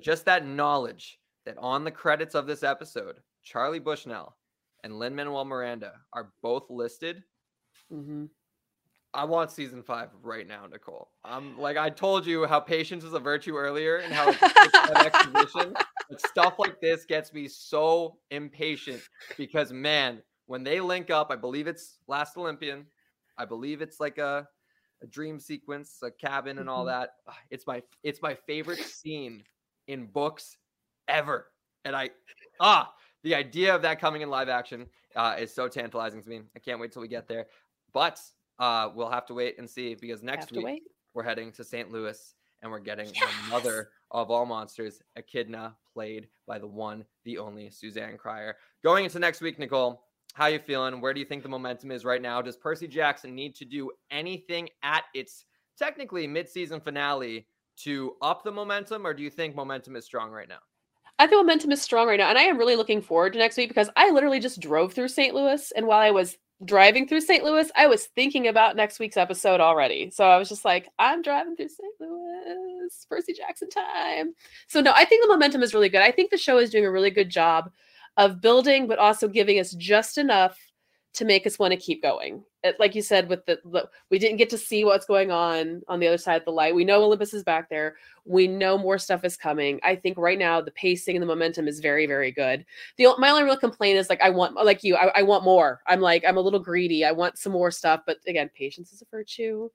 [0.00, 4.38] Just that knowledge that on the credits of this episode, Charlie Bushnell
[4.84, 7.22] and Lin Manuel Miranda are both listed.
[7.92, 8.24] Mm-hmm.
[9.12, 11.10] I want season five right now, Nicole.
[11.26, 15.06] I'm like I told you how patience is a virtue earlier and how it's, an
[15.06, 15.74] exposition.
[16.08, 19.02] But stuff like this gets me so impatient
[19.36, 22.86] because man, when they link up, I believe it's Last Olympian.
[23.36, 24.48] I believe it's like a,
[25.02, 27.00] a dream sequence, a cabin, and all mm-hmm.
[27.00, 27.14] that.
[27.50, 29.42] It's my it's my favorite scene
[29.86, 30.56] in books
[31.08, 31.46] ever.
[31.84, 32.10] And I
[32.60, 36.42] ah the idea of that coming in live action uh, is so tantalizing to me.
[36.54, 37.46] I can't wait till we get there.
[37.92, 38.20] But
[38.58, 40.82] uh, we'll have to wait and see because next week wait.
[41.14, 41.90] we're heading to St.
[41.90, 43.24] Louis and we're getting yes!
[43.44, 48.56] the mother of all monsters, Echidna, played by the one, the only Suzanne Cryer.
[48.82, 50.02] Going into next week, Nicole,
[50.38, 51.00] how you feeling?
[51.00, 52.40] Where do you think the momentum is right now?
[52.40, 55.44] Does Percy Jackson need to do anything at its
[55.76, 57.48] technically mid-season finale
[57.78, 60.60] to up the momentum, or do you think momentum is strong right now?
[61.18, 63.56] I think momentum is strong right now, and I am really looking forward to next
[63.56, 65.34] week because I literally just drove through St.
[65.34, 67.42] Louis, and while I was driving through St.
[67.42, 70.10] Louis, I was thinking about next week's episode already.
[70.10, 71.94] So I was just like, I'm driving through St.
[72.00, 74.34] Louis, Percy Jackson time.
[74.68, 76.02] So no, I think the momentum is really good.
[76.02, 77.70] I think the show is doing a really good job
[78.18, 80.58] of building, but also giving us just enough
[81.14, 82.44] to make us want to keep going.
[82.62, 83.58] It, like you said, with the,
[84.10, 86.74] we didn't get to see what's going on on the other side of the light.
[86.74, 87.96] We know Olympus is back there.
[88.24, 89.80] We know more stuff is coming.
[89.82, 92.66] I think right now the pacing and the momentum is very, very good.
[92.98, 95.80] The my only real complaint is like I want, like you, I, I want more.
[95.86, 97.04] I'm like I'm a little greedy.
[97.04, 99.70] I want some more stuff, but again, patience is a virtue.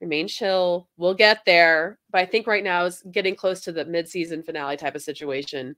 [0.00, 0.88] Remain chill.
[0.96, 1.98] We'll get there.
[2.10, 5.76] But I think right now is getting close to the mid-season finale type of situation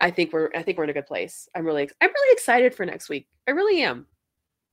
[0.00, 1.48] I think we're I think we're in a good place.
[1.54, 3.28] I'm really I'm really excited for next week.
[3.46, 4.06] I really am.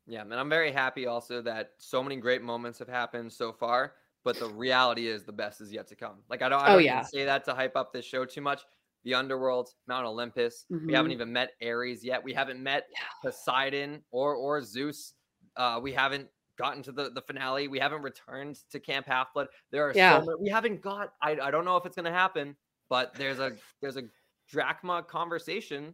[0.07, 3.93] Yeah, and I'm very happy also that so many great moments have happened so far,
[4.23, 6.19] but the reality is the best is yet to come.
[6.29, 7.01] Like I don't, I oh, don't oh, yeah.
[7.01, 8.61] say that to hype up this show too much.
[9.03, 10.65] The Underworld, Mount Olympus.
[10.71, 10.87] Mm-hmm.
[10.87, 11.21] We haven't mm-hmm.
[11.21, 12.23] even met Ares yet.
[12.23, 12.87] We haven't met.
[13.23, 15.13] Poseidon or or Zeus.
[15.55, 17.67] Uh, we haven't gotten to the, the finale.
[17.67, 19.47] We haven't returned to Camp Half Blood.
[19.71, 20.19] There are yeah.
[20.19, 21.13] so many, we haven't got.
[21.21, 22.55] I, I don't know if it's gonna happen,
[22.89, 24.03] but there's a there's a
[24.49, 25.93] drachma conversation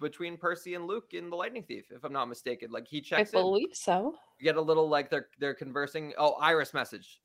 [0.00, 2.70] between Percy and Luke in the Lightning Thief, if I'm not mistaken.
[2.70, 3.34] Like he checks.
[3.34, 3.74] I believe in.
[3.74, 4.14] so.
[4.38, 6.12] You get a little like they're they're conversing.
[6.18, 7.20] Oh, iris message.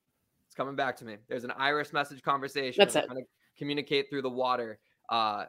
[0.46, 1.18] It's coming back to me.
[1.28, 2.80] There's an iris message conversation.
[2.80, 3.06] That's it.
[3.06, 3.24] Trying to
[3.58, 4.80] communicate through the water.
[5.10, 5.46] Uh,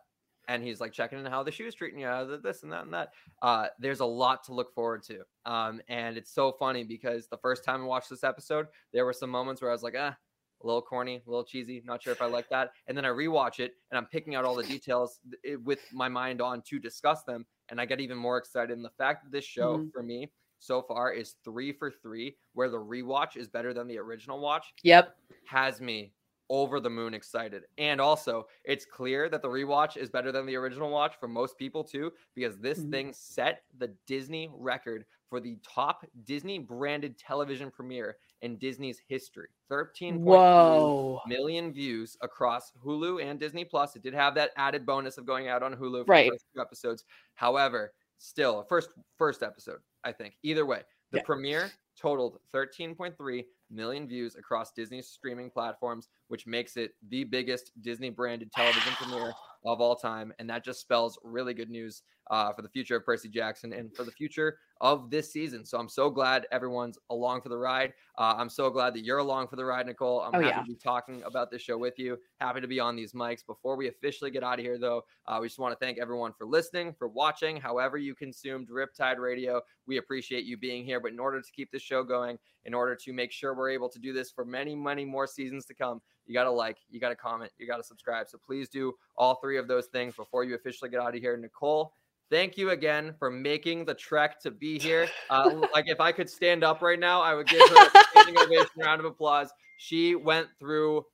[0.49, 3.11] and he's like checking in how the shoe's treating you, this and that and that.
[3.41, 5.21] Uh, there's a lot to look forward to.
[5.47, 9.13] Um, and it's so funny because the first time I watched this episode, there were
[9.13, 10.17] some moments where I was like, ah,
[10.63, 11.83] a little corny, a little cheesy.
[11.85, 12.73] Not sure if I like that.
[12.87, 15.21] And then I rewatch it and I'm picking out all the details
[15.65, 17.47] with my mind on to discuss them.
[17.69, 18.77] And I get even more excited.
[18.77, 19.89] And the fact that this show mm-hmm.
[19.91, 23.99] for me so far is three for three, where the rewatch is better than the
[23.99, 24.67] original watch.
[24.83, 25.17] Yep.
[25.47, 26.13] Has me
[26.51, 27.63] over the moon excited.
[27.79, 31.57] And also, it's clear that the rewatch is better than the original watch for most
[31.57, 32.91] people too, because this mm-hmm.
[32.91, 39.49] thing set the Disney record for the top Disney branded television premiere in Disney's history.
[39.69, 43.95] 13 million views across Hulu and Disney Plus.
[43.95, 46.25] It did have that added bonus of going out on Hulu for right.
[46.27, 47.05] the first two episodes.
[47.35, 50.35] However, still first first episode, I think.
[50.43, 50.83] Either way,
[51.13, 51.25] The Yeah.
[51.25, 58.11] premiere totaled 13.3 million views across Disney's streaming platforms, which makes it the biggest Disney
[58.11, 59.33] branded television premiere
[59.65, 60.33] of all time.
[60.39, 63.95] And that just spells really good news uh, for the future of Percy Jackson and
[63.95, 65.63] for the future of this season.
[65.65, 67.93] So I'm so glad everyone's along for the ride.
[68.17, 70.23] Uh, I'm so glad that you're along for the ride, Nicole.
[70.23, 70.63] I'm Oh, happy yeah.
[70.63, 72.19] to be talking about this show with you.
[72.41, 73.45] Happy to be on these mics.
[73.45, 76.33] Before we officially get out of here, though, uh, we just want to thank everyone
[76.33, 79.61] for listening, for watching, however you consumed Riptide Radio.
[79.87, 80.99] We appreciate you being here.
[81.01, 83.89] But in order to keep this show going, in order to make sure we're able
[83.91, 87.01] to do this for many, many more seasons to come, you got to like, you
[87.01, 88.29] got to comment, you got to subscribe.
[88.29, 91.37] So please do all three of those things before you officially get out of here.
[91.37, 91.93] Nicole,
[92.31, 95.09] thank you again for making the trek to be here.
[95.29, 98.39] Uh, like if I could stand up right now, I would give her a standing
[98.39, 99.51] ovation, round of applause.
[99.79, 101.05] She went through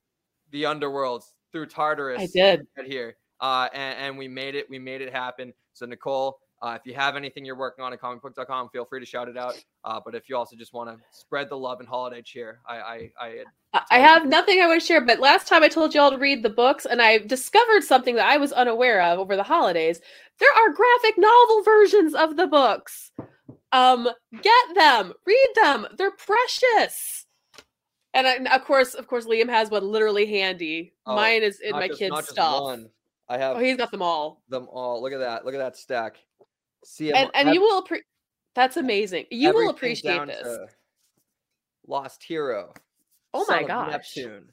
[0.50, 2.20] the underworlds, through Tartarus.
[2.20, 2.66] I did.
[2.76, 4.68] get here, uh, and, and we made it.
[4.68, 5.52] We made it happen.
[5.72, 9.06] So Nicole, uh, if you have anything you're working on at comicbook.com, feel free to
[9.06, 9.54] shout it out.
[9.84, 12.76] Uh, but if you also just want to spread the love and holiday cheer, I
[12.76, 13.44] I, I
[13.90, 16.16] I- have nothing I want to share, but last time I told you all to
[16.18, 20.00] read the books, and I discovered something that I was unaware of over the holidays.
[20.38, 23.12] There are graphic novel versions of the books.
[23.72, 24.08] Um,
[24.42, 25.86] get them, read them.
[25.98, 27.26] They're precious.
[28.14, 30.94] And I, of course, of course, Liam has one literally handy.
[31.04, 32.62] Oh, Mine is in my just- kid's stuff.
[32.62, 32.88] one.
[33.28, 34.40] I have Oh, he's got them all.
[34.48, 35.02] them all.
[35.02, 35.44] Look at that.
[35.44, 36.16] Look at that stack.
[36.86, 38.02] See And and you will appre-
[38.54, 39.26] That's amazing.
[39.30, 40.58] You will appreciate this.
[41.86, 42.72] Lost Hero.
[43.34, 43.90] Oh my god.
[43.90, 44.50] Neptune.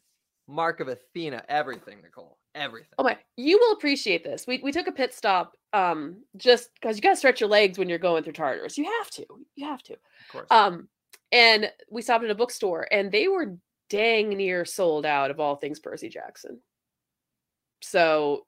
[0.48, 1.44] Mark of Athena.
[1.48, 2.38] Everything, Nicole.
[2.56, 2.90] Everything.
[2.98, 4.46] Oh my, you will appreciate this.
[4.46, 7.88] We we took a pit stop um just because you gotta stretch your legs when
[7.88, 8.78] you're going through Tartarus.
[8.78, 9.26] You have to.
[9.56, 9.94] You have to.
[9.94, 10.00] Of
[10.32, 10.48] course.
[10.50, 10.90] Um
[11.32, 13.58] and we stopped at a bookstore and they were
[13.90, 16.60] dang near sold out of all things Percy Jackson.
[17.82, 18.46] So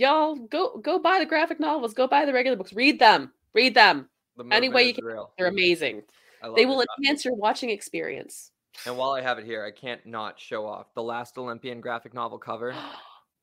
[0.00, 3.32] y'all go go buy the graphic novels, go buy the regular books, read them.
[3.52, 4.08] Read them.
[4.36, 5.32] the any way you can- real.
[5.36, 6.02] They're amazing.
[6.56, 8.52] They will enhance your watching experience.
[8.86, 12.14] And while I have it here, I can't not show off the last Olympian graphic
[12.14, 12.74] novel cover.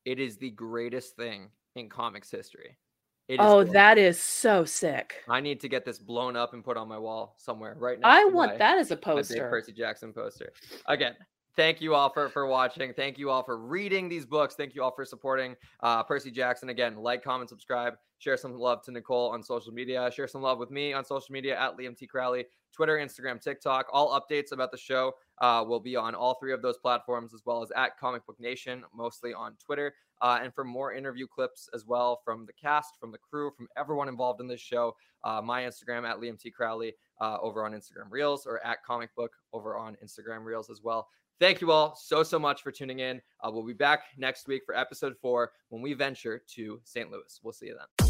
[0.04, 2.78] It is the greatest thing in comics history.
[3.26, 3.72] It is oh, gorgeous.
[3.74, 5.16] that is so sick.
[5.28, 8.08] I need to get this blown up and put on my wall somewhere right now.
[8.08, 9.50] I want that as a poster.
[9.50, 10.54] Percy Jackson poster.
[10.86, 11.14] Again,
[11.58, 12.94] thank you all for, for watching.
[12.94, 14.54] Thank you all for reading these books.
[14.54, 16.68] Thank you all for supporting uh, Percy Jackson.
[16.68, 17.94] Again, like, comment, subscribe.
[18.18, 20.08] Share some love to Nicole on social media.
[20.14, 22.06] Share some love with me on social media at Liam T.
[22.06, 23.86] Crowley, Twitter, Instagram, TikTok.
[23.92, 27.42] All updates about the show uh, will be on all three of those platforms, as
[27.44, 29.94] well as at Comic Book Nation, mostly on Twitter.
[30.22, 33.66] Uh, and for more interview clips as well from the cast, from the crew, from
[33.76, 34.94] everyone involved in this show,
[35.24, 36.52] uh, my Instagram at Liam T.
[36.52, 40.82] Crowley uh, over on Instagram Reels or at Comic Book over on Instagram Reels as
[40.82, 41.08] well.
[41.40, 43.20] Thank you all so, so much for tuning in.
[43.42, 47.10] Uh, we'll be back next week for episode four when we venture to St.
[47.10, 47.40] Louis.
[47.42, 48.08] We'll see you then.